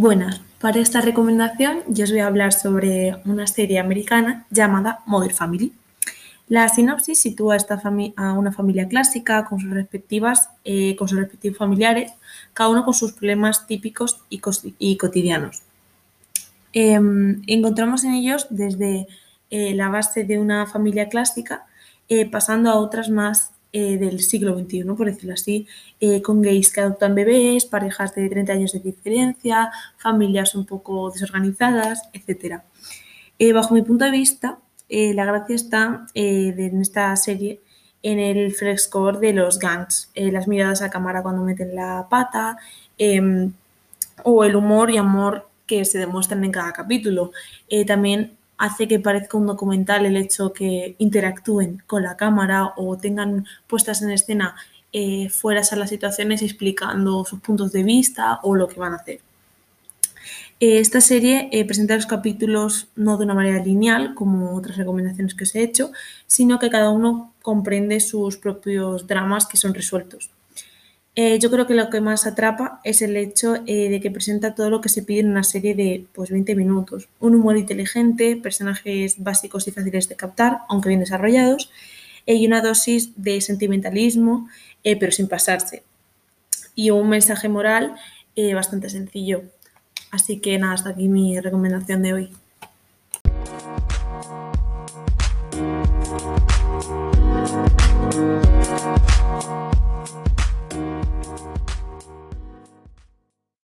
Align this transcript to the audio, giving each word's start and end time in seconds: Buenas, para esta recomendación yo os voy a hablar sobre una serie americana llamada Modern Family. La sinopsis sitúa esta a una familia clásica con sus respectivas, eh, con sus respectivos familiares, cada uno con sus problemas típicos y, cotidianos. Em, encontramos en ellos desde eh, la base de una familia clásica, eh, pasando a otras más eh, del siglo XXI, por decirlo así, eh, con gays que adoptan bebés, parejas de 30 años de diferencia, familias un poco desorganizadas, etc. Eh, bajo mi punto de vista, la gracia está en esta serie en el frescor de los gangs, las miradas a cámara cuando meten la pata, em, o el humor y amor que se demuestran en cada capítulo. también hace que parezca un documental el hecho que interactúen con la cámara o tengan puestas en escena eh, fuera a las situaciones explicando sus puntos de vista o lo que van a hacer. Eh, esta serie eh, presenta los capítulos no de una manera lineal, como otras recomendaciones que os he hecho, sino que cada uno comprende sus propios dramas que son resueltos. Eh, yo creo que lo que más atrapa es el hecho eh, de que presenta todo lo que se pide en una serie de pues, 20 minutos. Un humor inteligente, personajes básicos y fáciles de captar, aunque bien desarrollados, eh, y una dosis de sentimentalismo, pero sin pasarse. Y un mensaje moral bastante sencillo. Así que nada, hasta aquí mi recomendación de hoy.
Buenas, 0.00 0.40
para 0.60 0.78
esta 0.78 1.00
recomendación 1.00 1.80
yo 1.88 2.04
os 2.04 2.12
voy 2.12 2.20
a 2.20 2.28
hablar 2.28 2.52
sobre 2.52 3.16
una 3.24 3.48
serie 3.48 3.80
americana 3.80 4.46
llamada 4.48 5.00
Modern 5.06 5.34
Family. 5.34 5.72
La 6.46 6.68
sinopsis 6.68 7.20
sitúa 7.20 7.56
esta 7.56 7.82
a 8.14 8.32
una 8.34 8.52
familia 8.52 8.86
clásica 8.86 9.44
con 9.44 9.58
sus 9.58 9.70
respectivas, 9.70 10.50
eh, 10.64 10.94
con 10.94 11.08
sus 11.08 11.18
respectivos 11.18 11.58
familiares, 11.58 12.12
cada 12.54 12.70
uno 12.70 12.84
con 12.84 12.94
sus 12.94 13.10
problemas 13.10 13.66
típicos 13.66 14.20
y, 14.30 14.96
cotidianos. 14.98 15.62
Em, 16.72 17.42
encontramos 17.48 18.04
en 18.04 18.12
ellos 18.12 18.46
desde 18.50 19.08
eh, 19.50 19.74
la 19.74 19.88
base 19.88 20.22
de 20.22 20.38
una 20.38 20.66
familia 20.66 21.08
clásica, 21.08 21.66
eh, 22.08 22.24
pasando 22.30 22.70
a 22.70 22.76
otras 22.76 23.10
más 23.10 23.50
eh, 23.70 23.98
del 23.98 24.20
siglo 24.20 24.58
XXI, 24.58 24.84
por 24.96 25.04
decirlo 25.04 25.34
así, 25.34 25.66
eh, 26.00 26.22
con 26.22 26.40
gays 26.40 26.72
que 26.72 26.80
adoptan 26.80 27.14
bebés, 27.14 27.66
parejas 27.66 28.14
de 28.14 28.26
30 28.26 28.54
años 28.54 28.72
de 28.72 28.80
diferencia, 28.80 29.70
familias 29.98 30.54
un 30.54 30.64
poco 30.64 31.10
desorganizadas, 31.10 32.08
etc. 32.14 32.62
Eh, 33.38 33.52
bajo 33.52 33.74
mi 33.74 33.82
punto 33.82 34.06
de 34.06 34.10
vista, 34.10 34.58
la 34.88 35.26
gracia 35.26 35.54
está 35.54 36.06
en 36.14 36.80
esta 36.80 37.14
serie 37.16 37.60
en 38.02 38.18
el 38.18 38.54
frescor 38.54 39.20
de 39.20 39.34
los 39.34 39.58
gangs, 39.58 40.10
las 40.14 40.48
miradas 40.48 40.80
a 40.80 40.88
cámara 40.88 41.22
cuando 41.22 41.42
meten 41.42 41.74
la 41.74 42.06
pata, 42.08 42.56
em, 42.96 43.52
o 44.24 44.44
el 44.44 44.56
humor 44.56 44.90
y 44.90 44.96
amor 44.96 45.46
que 45.66 45.84
se 45.84 45.98
demuestran 45.98 46.42
en 46.42 46.52
cada 46.52 46.72
capítulo. 46.72 47.32
también 47.86 48.37
hace 48.58 48.88
que 48.88 48.98
parezca 48.98 49.38
un 49.38 49.46
documental 49.46 50.04
el 50.04 50.16
hecho 50.16 50.52
que 50.52 50.96
interactúen 50.98 51.82
con 51.86 52.02
la 52.02 52.16
cámara 52.16 52.74
o 52.76 52.98
tengan 52.98 53.46
puestas 53.66 54.02
en 54.02 54.10
escena 54.10 54.56
eh, 54.92 55.28
fuera 55.30 55.62
a 55.70 55.76
las 55.76 55.90
situaciones 55.90 56.42
explicando 56.42 57.24
sus 57.24 57.40
puntos 57.40 57.72
de 57.72 57.84
vista 57.84 58.40
o 58.42 58.54
lo 58.54 58.68
que 58.68 58.80
van 58.80 58.94
a 58.94 58.96
hacer. 58.96 59.20
Eh, 60.60 60.80
esta 60.80 61.00
serie 61.00 61.48
eh, 61.52 61.64
presenta 61.64 61.94
los 61.94 62.06
capítulos 62.06 62.88
no 62.96 63.16
de 63.16 63.24
una 63.24 63.34
manera 63.34 63.62
lineal, 63.62 64.14
como 64.14 64.56
otras 64.56 64.76
recomendaciones 64.76 65.34
que 65.34 65.44
os 65.44 65.54
he 65.54 65.62
hecho, 65.62 65.92
sino 66.26 66.58
que 66.58 66.68
cada 66.68 66.90
uno 66.90 67.32
comprende 67.42 68.00
sus 68.00 68.38
propios 68.38 69.06
dramas 69.06 69.46
que 69.46 69.56
son 69.56 69.72
resueltos. 69.72 70.30
Eh, 71.20 71.40
yo 71.40 71.50
creo 71.50 71.66
que 71.66 71.74
lo 71.74 71.90
que 71.90 72.00
más 72.00 72.28
atrapa 72.28 72.80
es 72.84 73.02
el 73.02 73.16
hecho 73.16 73.56
eh, 73.66 73.88
de 73.88 74.00
que 74.00 74.08
presenta 74.08 74.54
todo 74.54 74.70
lo 74.70 74.80
que 74.80 74.88
se 74.88 75.02
pide 75.02 75.18
en 75.18 75.30
una 75.30 75.42
serie 75.42 75.74
de 75.74 76.06
pues, 76.12 76.30
20 76.30 76.54
minutos. 76.54 77.08
Un 77.18 77.34
humor 77.34 77.56
inteligente, 77.56 78.36
personajes 78.36 79.16
básicos 79.18 79.66
y 79.66 79.72
fáciles 79.72 80.08
de 80.08 80.14
captar, 80.14 80.58
aunque 80.68 80.90
bien 80.90 81.00
desarrollados, 81.00 81.72
eh, 82.26 82.36
y 82.36 82.46
una 82.46 82.62
dosis 82.62 83.20
de 83.20 83.40
sentimentalismo, 83.40 84.48
pero 84.84 85.10
sin 85.10 85.26
pasarse. 85.26 85.82
Y 86.76 86.90
un 86.90 87.08
mensaje 87.08 87.48
moral 87.48 87.96
bastante 88.54 88.88
sencillo. 88.88 89.42
Así 90.12 90.38
que 90.38 90.56
nada, 90.56 90.74
hasta 90.74 90.90
aquí 90.90 91.08
mi 91.08 91.40
recomendación 91.40 92.00
de 92.00 92.12
hoy. 92.14 92.30